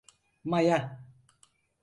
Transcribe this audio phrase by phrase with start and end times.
[0.43, 0.99] Maya…